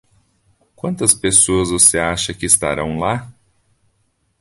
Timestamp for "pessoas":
1.13-1.69